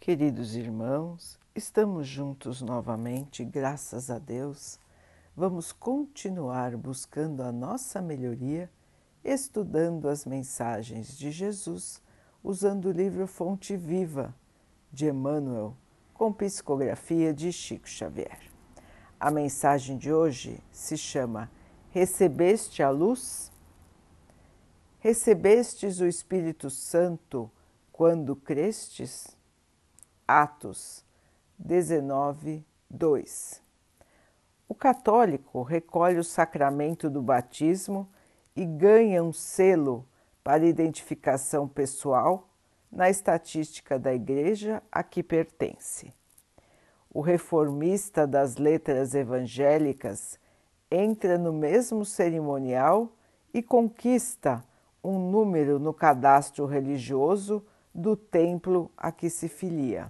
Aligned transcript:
Queridos 0.00 0.56
irmãos, 0.56 1.38
estamos 1.54 2.08
juntos 2.08 2.62
novamente, 2.62 3.44
graças 3.44 4.10
a 4.10 4.18
Deus. 4.18 4.80
Vamos 5.36 5.72
continuar 5.72 6.74
buscando 6.74 7.42
a 7.42 7.52
nossa 7.52 8.00
melhoria, 8.00 8.70
estudando 9.22 10.08
as 10.08 10.24
mensagens 10.24 11.18
de 11.18 11.30
Jesus, 11.30 12.00
usando 12.42 12.86
o 12.86 12.92
livro 12.92 13.26
Fonte 13.26 13.76
Viva 13.76 14.34
de 14.90 15.06
Emmanuel, 15.06 15.76
com 16.14 16.32
psicografia 16.32 17.34
de 17.34 17.52
Chico 17.52 17.86
Xavier. 17.86 18.40
A 19.20 19.30
mensagem 19.30 19.98
de 19.98 20.10
hoje 20.10 20.64
se 20.72 20.96
chama 20.96 21.50
Recebeste 21.90 22.82
a 22.82 22.88
luz? 22.88 23.52
Recebestes 24.98 26.00
o 26.00 26.06
Espírito 26.06 26.70
Santo 26.70 27.50
quando 27.92 28.34
crestes? 28.34 29.38
Atos 30.32 31.04
19, 31.58 32.64
2. 32.88 33.60
O 34.68 34.76
católico 34.76 35.60
recolhe 35.64 36.20
o 36.20 36.24
sacramento 36.24 37.10
do 37.10 37.20
batismo 37.20 38.08
e 38.54 38.64
ganha 38.64 39.24
um 39.24 39.32
selo 39.32 40.06
para 40.44 40.64
identificação 40.64 41.66
pessoal 41.66 42.48
na 42.92 43.10
estatística 43.10 43.98
da 43.98 44.14
Igreja 44.14 44.80
a 44.92 45.02
que 45.02 45.20
pertence. 45.20 46.14
O 47.12 47.20
reformista 47.20 48.24
das 48.24 48.56
letras 48.56 49.16
evangélicas 49.16 50.38
entra 50.88 51.38
no 51.38 51.52
mesmo 51.52 52.04
cerimonial 52.04 53.10
e 53.52 53.60
conquista 53.60 54.64
um 55.02 55.18
número 55.18 55.80
no 55.80 55.92
cadastro 55.92 56.66
religioso 56.66 57.66
do 57.92 58.14
templo 58.14 58.92
a 58.96 59.10
que 59.10 59.28
se 59.28 59.48
filia 59.48 60.08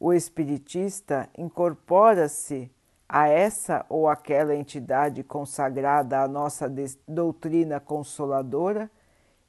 o 0.00 0.14
espiritista 0.14 1.28
incorpora-se 1.36 2.72
a 3.06 3.28
essa 3.28 3.84
ou 3.86 4.08
aquela 4.08 4.54
entidade 4.54 5.22
consagrada 5.22 6.22
à 6.22 6.26
nossa 6.26 6.72
doutrina 7.06 7.78
consoladora 7.78 8.90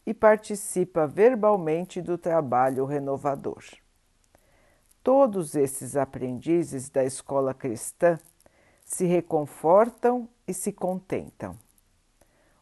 e 0.05 0.13
participa 0.13 1.07
verbalmente 1.07 2.01
do 2.01 2.17
trabalho 2.17 2.85
renovador. 2.85 3.63
Todos 5.01 5.55
esses 5.55 5.95
aprendizes 5.95 6.89
da 6.89 7.05
escola 7.05 7.53
cristã 7.53 8.19
se 8.83 9.05
reconfortam 9.05 10.27
e 10.45 10.53
se 10.53 10.73
contentam. 10.73 11.55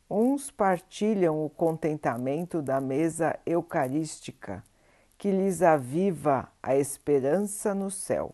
Uns 0.07 0.51
partilham 0.51 1.43
o 1.43 1.49
contentamento 1.49 2.61
da 2.61 2.79
mesa 2.79 3.39
eucarística 3.45 4.63
que 5.19 5.29
lhes 5.31 5.61
aviva 5.61 6.47
a 6.63 6.77
esperança 6.77 7.75
no 7.75 7.91
céu. 7.91 8.33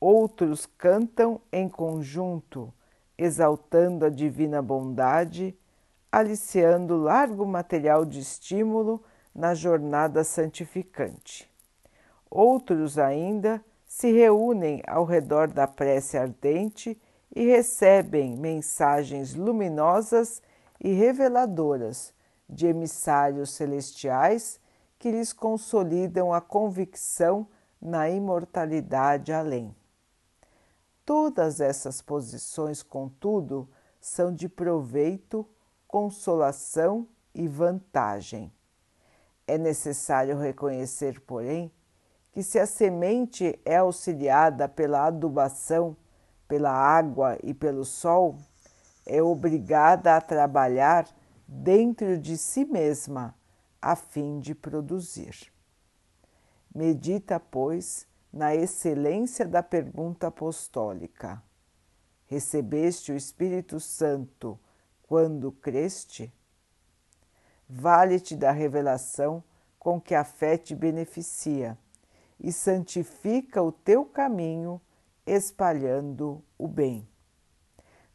Outros 0.00 0.64
cantam 0.64 1.40
em 1.52 1.68
conjunto, 1.68 2.72
exaltando 3.18 4.06
a 4.06 4.08
divina 4.08 4.62
bondade, 4.62 5.52
aliciando 6.10 6.96
largo 6.96 7.44
material 7.44 8.04
de 8.04 8.20
estímulo 8.20 9.02
na 9.34 9.52
jornada 9.52 10.22
santificante. 10.22 11.50
Outros 12.30 12.96
ainda 12.96 13.62
se 13.84 14.12
reúnem 14.12 14.80
ao 14.86 15.04
redor 15.04 15.48
da 15.48 15.66
prece 15.66 16.16
ardente 16.16 16.96
e 17.34 17.46
recebem 17.46 18.36
mensagens 18.36 19.34
luminosas 19.34 20.40
e 20.80 20.92
reveladoras 20.92 22.14
de 22.48 22.68
emissários 22.68 23.50
celestiais 23.50 24.60
que 25.00 25.10
lhes 25.10 25.32
consolidam 25.32 26.30
a 26.30 26.42
convicção 26.42 27.48
na 27.80 28.10
imortalidade 28.10 29.32
além. 29.32 29.74
Todas 31.06 31.58
essas 31.58 32.02
posições, 32.02 32.82
contudo, 32.82 33.66
são 33.98 34.32
de 34.32 34.46
proveito, 34.46 35.48
consolação 35.88 37.08
e 37.34 37.48
vantagem. 37.48 38.52
É 39.46 39.56
necessário 39.56 40.36
reconhecer, 40.36 41.18
porém, 41.22 41.72
que 42.30 42.42
se 42.42 42.58
a 42.58 42.66
semente 42.66 43.58
é 43.64 43.78
auxiliada 43.78 44.68
pela 44.68 45.06
adubação, 45.06 45.96
pela 46.46 46.72
água 46.72 47.38
e 47.42 47.54
pelo 47.54 47.86
sol, 47.86 48.36
é 49.06 49.22
obrigada 49.22 50.14
a 50.14 50.20
trabalhar 50.20 51.08
dentro 51.48 52.18
de 52.18 52.36
si 52.36 52.66
mesma 52.66 53.34
a 53.80 53.96
fim 53.96 54.40
de 54.40 54.54
produzir. 54.54 55.52
Medita, 56.74 57.40
pois, 57.40 58.06
na 58.32 58.54
excelência 58.54 59.46
da 59.46 59.62
pergunta 59.62 60.28
apostólica: 60.28 61.42
Recebeste 62.26 63.12
o 63.12 63.16
Espírito 63.16 63.80
Santo 63.80 64.58
quando 65.02 65.50
creste? 65.50 66.32
Vale-te 67.68 68.36
da 68.36 68.52
revelação 68.52 69.42
com 69.78 70.00
que 70.00 70.14
a 70.14 70.24
fé 70.24 70.56
te 70.56 70.74
beneficia 70.74 71.76
e 72.38 72.52
santifica 72.52 73.62
o 73.62 73.72
teu 73.72 74.04
caminho, 74.04 74.80
espalhando 75.26 76.42
o 76.58 76.66
bem. 76.66 77.08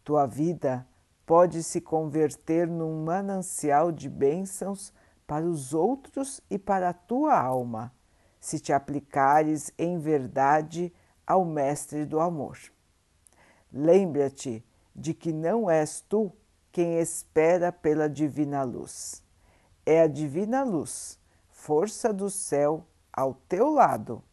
Tua 0.04 0.25
vida 0.25 0.88
pode 1.25 1.64
se 1.64 1.81
converter 1.81 2.68
num 2.68 3.04
manancial 3.04 3.92
de 3.92 4.09
bênçãos 4.09 4.94
para 5.25 5.46
os 5.46 5.74
outros 5.74 6.41
e 6.50 6.58
para 6.58 6.90
a 6.90 6.94
tua 6.94 7.40
alma, 7.40 7.94
se 8.40 8.59
te 8.59 8.72
aplicares 8.72 9.72
em 9.78 9.97
verdade 9.97 10.94
ao 11.25 11.44
Mestre 11.44 12.06
do 12.06 12.19
Amor. 12.19 12.58
Lembra-te 13.72 14.63
de 14.96 15.13
que 15.13 15.34
não 15.34 15.69
és 15.69 16.00
tu 16.02 16.31
quem 16.72 17.00
espera 17.00 17.72
pela 17.72 18.08
divina 18.08 18.63
luz. 18.63 19.24
É 19.86 20.02
a 20.02 20.08
divina 20.08 20.63
luz, 20.63 21.19
força 21.50 22.13
do 22.13 22.30
céu 22.30 22.86
ao 23.12 23.34
teu 23.34 23.69
lado, 23.69 24.24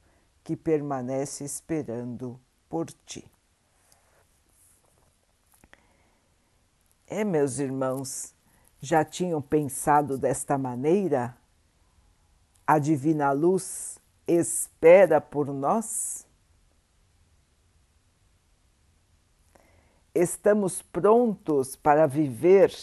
que 0.45 0.57
permanece 0.57 1.45
esperando 1.45 2.39
por 2.69 2.91
ti. 3.07 3.31
É, 7.07 7.25
meus 7.25 7.59
irmãos, 7.59 8.35
já 8.83 9.05
tinham 9.05 9.41
pensado 9.41 10.19
desta 10.19 10.59
maneira? 10.59 11.39
A 12.67 12.81
divina 12.81 13.31
luz 13.31 14.01
espera 14.27 15.21
por 15.21 15.47
nós? 15.55 16.27
Estamos 20.13 20.83
prontos 20.83 21.77
para 21.77 22.07
viver 22.07 22.75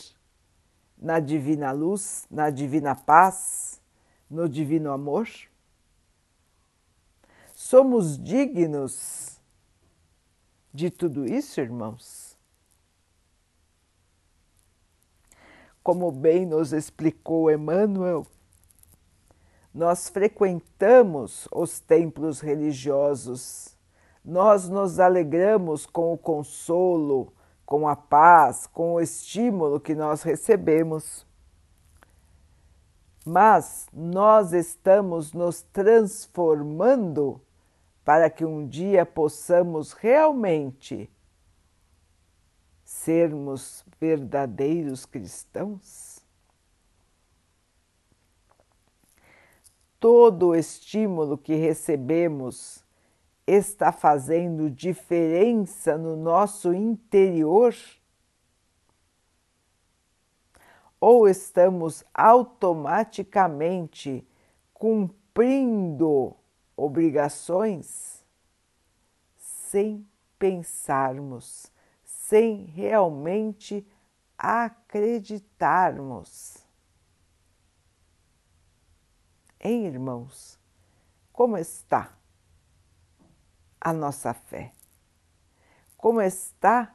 na 0.97 1.19
divina 1.19 1.71
luz, 1.71 2.25
na 2.31 2.49
divina 2.49 2.95
paz, 2.95 3.81
no 4.29 4.47
divino 4.47 4.91
amor? 4.91 5.27
Somos 7.53 8.17
dignos 8.17 9.37
de 10.73 10.89
tudo 10.89 11.25
isso, 11.25 11.59
irmãos? 11.59 12.28
Como 15.89 16.11
bem 16.11 16.45
nos 16.45 16.71
explicou 16.71 17.49
Emmanuel, 17.49 18.23
nós 19.73 20.07
frequentamos 20.07 21.47
os 21.51 21.79
templos 21.79 22.41
religiosos, 22.41 23.75
nós 24.23 24.69
nos 24.69 24.99
alegramos 24.99 25.87
com 25.87 26.13
o 26.13 26.17
consolo, 26.17 27.33
com 27.65 27.87
a 27.87 27.95
paz, 27.95 28.67
com 28.67 28.93
o 28.93 29.01
estímulo 29.01 29.79
que 29.79 29.95
nós 29.95 30.21
recebemos. 30.21 31.25
Mas 33.25 33.87
nós 33.91 34.53
estamos 34.53 35.33
nos 35.33 35.63
transformando 35.63 37.41
para 38.05 38.29
que 38.29 38.45
um 38.45 38.67
dia 38.67 39.07
possamos 39.07 39.93
realmente 39.93 41.09
sermos 42.99 43.83
verdadeiros 43.99 45.05
cristãos? 45.05 46.23
Todo 49.99 50.47
o 50.49 50.55
estímulo 50.55 51.37
que 51.37 51.55
recebemos 51.55 52.83
está 53.47 53.93
fazendo 53.93 54.69
diferença 54.69 55.97
no 55.97 56.17
nosso 56.17 56.73
interior? 56.73 57.73
Ou 60.99 61.29
estamos 61.29 62.03
automaticamente 62.13 64.27
cumprindo 64.73 66.35
obrigações 66.75 68.25
sem 69.37 70.05
pensarmos? 70.37 71.71
Sem 72.29 72.65
realmente 72.65 73.85
acreditarmos. 74.37 76.57
Em 79.59 79.87
irmãos, 79.87 80.59
como 81.33 81.57
está 81.57 82.15
a 83.81 83.91
nossa 83.91 84.31
fé? 84.31 84.75
Como 85.97 86.21
está 86.21 86.93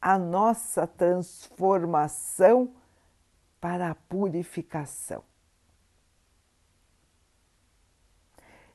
a 0.00 0.16
nossa 0.16 0.86
transformação 0.86 2.72
para 3.60 3.90
a 3.90 3.94
purificação? 3.96 5.24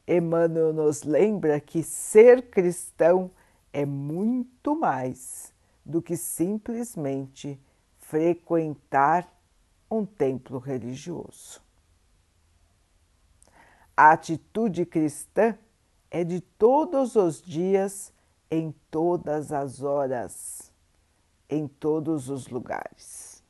Emmanuel 0.06 0.74
nos 0.74 1.04
lembra 1.04 1.62
que 1.62 1.82
ser 1.82 2.50
cristão 2.50 3.32
é 3.72 3.86
muito 3.86 4.76
mais 4.76 5.51
do 5.86 6.02
que 6.02 6.16
simplesmente 6.16 7.60
frequentar 7.98 9.32
um 9.90 10.06
templo 10.06 10.58
religioso. 10.58 11.62
A 13.96 14.12
atitude 14.12 14.86
cristã 14.86 15.58
é 16.10 16.24
de 16.24 16.42
todos 16.42 17.16
os 17.16 17.42
dias, 17.42 18.14
em 18.50 18.72
todas 18.90 19.52
as 19.52 19.82
horas, 19.82 20.72
em 21.50 21.68
todos 21.68 22.30
os 22.30 22.48
lugares. 22.48 23.44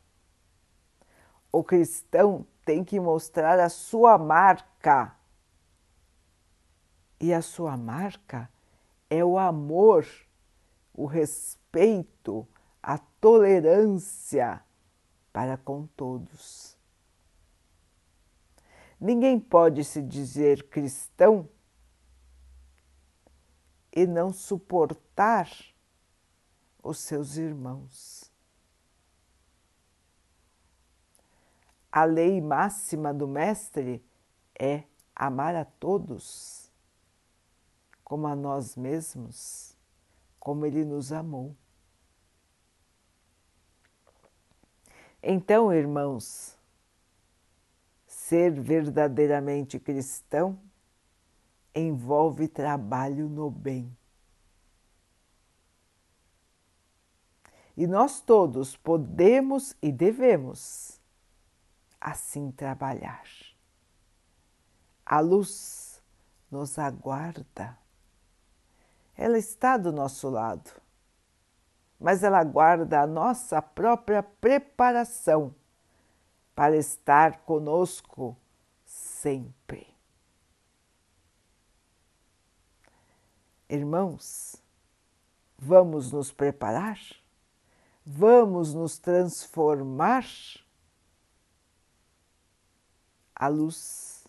O 1.51 1.63
cristão 1.63 2.45
tem 2.63 2.83
que 2.83 2.99
mostrar 2.99 3.59
a 3.59 3.69
sua 3.69 4.17
marca. 4.17 5.15
E 7.19 7.33
a 7.33 7.41
sua 7.41 7.77
marca 7.77 8.49
é 9.09 9.23
o 9.23 9.37
amor, 9.37 10.07
o 10.93 11.05
respeito, 11.05 11.60
a 12.81 12.97
tolerância 12.97 14.63
para 15.31 15.57
com 15.57 15.87
todos. 15.87 16.77
Ninguém 18.99 19.39
pode 19.39 19.83
se 19.83 20.01
dizer 20.01 20.67
cristão 20.69 21.49
e 23.91 24.05
não 24.05 24.31
suportar 24.31 25.49
os 26.83 26.99
seus 26.99 27.37
irmãos. 27.37 28.31
A 31.91 32.05
lei 32.05 32.39
máxima 32.39 33.13
do 33.13 33.27
Mestre 33.27 34.03
é 34.57 34.83
amar 35.15 35.55
a 35.55 35.65
todos 35.65 36.71
como 38.03 38.27
a 38.27 38.35
nós 38.35 38.75
mesmos, 38.75 39.70
como 40.41 40.65
Ele 40.65 40.83
nos 40.83 41.11
amou. 41.13 41.55
Então, 45.21 45.71
irmãos, 45.71 46.57
ser 48.07 48.59
verdadeiramente 48.59 49.79
cristão 49.79 50.59
envolve 51.75 52.47
trabalho 52.47 53.29
no 53.29 53.51
bem. 53.51 53.95
E 57.77 57.85
nós 57.85 58.19
todos 58.19 58.75
podemos 58.75 59.77
e 59.79 59.91
devemos 59.91 60.99
assim 61.99 62.51
trabalhar. 62.51 63.23
A 65.05 65.19
luz 65.19 66.01
nos 66.49 66.79
aguarda, 66.79 67.77
ela 69.21 69.37
está 69.37 69.77
do 69.77 69.91
nosso 69.91 70.29
lado, 70.29 70.71
mas 71.99 72.23
ela 72.23 72.39
aguarda 72.39 73.01
a 73.01 73.05
nossa 73.05 73.61
própria 73.61 74.23
preparação 74.23 75.53
para 76.55 76.75
estar 76.75 77.41
conosco 77.41 78.35
sempre. 78.83 79.95
Irmãos, 83.69 84.55
vamos 85.55 86.11
nos 86.11 86.31
preparar? 86.31 86.97
Vamos 88.03 88.73
nos 88.73 88.97
transformar? 88.97 90.25
A 93.35 93.47
luz, 93.47 94.27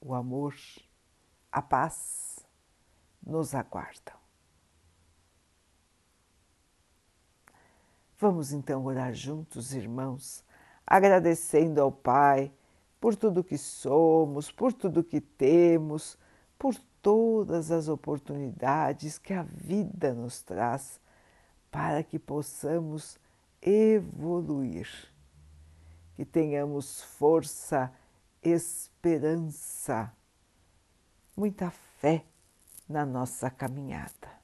o 0.00 0.12
amor, 0.12 0.56
a 1.52 1.62
paz 1.62 2.44
nos 3.24 3.54
aguardam. 3.54 4.23
Vamos 8.18 8.52
então 8.52 8.84
orar 8.84 9.12
juntos, 9.12 9.74
irmãos, 9.74 10.44
agradecendo 10.86 11.80
ao 11.80 11.90
Pai 11.90 12.52
por 13.00 13.16
tudo 13.16 13.42
que 13.42 13.58
somos, 13.58 14.50
por 14.52 14.72
tudo 14.72 15.02
que 15.02 15.20
temos, 15.20 16.16
por 16.56 16.76
todas 17.02 17.70
as 17.70 17.88
oportunidades 17.88 19.18
que 19.18 19.34
a 19.34 19.42
vida 19.42 20.14
nos 20.14 20.42
traz 20.42 21.00
para 21.70 22.04
que 22.04 22.18
possamos 22.18 23.18
evoluir, 23.60 24.88
que 26.14 26.24
tenhamos 26.24 27.02
força, 27.02 27.92
esperança, 28.40 30.12
muita 31.36 31.70
fé 31.70 32.24
na 32.88 33.04
nossa 33.04 33.50
caminhada. 33.50 34.43